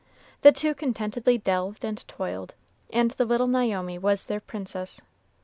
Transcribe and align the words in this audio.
The 0.41 0.51
two 0.51 0.73
contentedly 0.73 1.37
delved 1.37 1.85
and 1.85 2.03
toiled, 2.07 2.55
and 2.91 3.11
the 3.11 3.23
little 3.25 3.45
Naomi 3.45 3.99
was 3.99 4.25
their 4.25 4.39
princess. 4.39 4.99